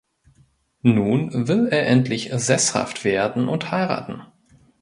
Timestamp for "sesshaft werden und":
2.33-3.69